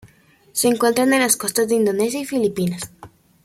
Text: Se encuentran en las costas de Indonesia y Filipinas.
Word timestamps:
Se 0.51 0.67
encuentran 0.67 1.13
en 1.13 1.19
las 1.19 1.37
costas 1.37 1.67
de 1.67 1.75
Indonesia 1.75 2.19
y 2.19 2.25
Filipinas. 2.25 2.91